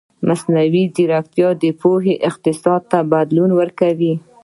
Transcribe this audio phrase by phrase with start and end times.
[0.27, 4.13] مصنوعي ځیرکتیا د پوهې اقتصاد ته بدلون ورکوي.